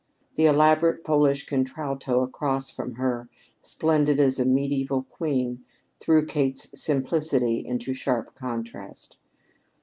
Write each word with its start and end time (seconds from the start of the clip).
The 0.33 0.47
elaborate 0.47 1.03
Polish 1.03 1.45
contralto 1.45 2.23
across 2.23 2.71
from 2.71 2.95
her, 2.95 3.29
splendid 3.61 4.19
as 4.19 4.39
a 4.39 4.45
mediaeval 4.45 5.03
queen, 5.03 5.63
threw 5.99 6.25
Kate's 6.25 6.67
simplicity 6.73 7.63
into 7.63 7.93
sharp 7.93 8.33
contrast. 8.33 9.17